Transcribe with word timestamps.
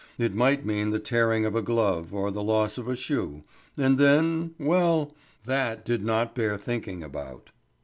It 0.17 0.33
might 0.33 0.65
mean 0.65 0.89
the 0.89 0.97
tearing 0.97 1.45
of 1.45 1.53
a 1.53 1.61
glove 1.61 2.11
or 2.11 2.31
the 2.31 2.41
loss 2.41 2.79
of 2.79 2.87
a 2.87 2.95
shoe, 2.95 3.43
and 3.77 3.99
then 3.99 4.55
well, 4.57 5.13
that 5.45 5.85
did 5.85 6.03
not 6.03 6.33
bear 6.33 6.57
thinking 6.57 7.03
about. 7.03 7.51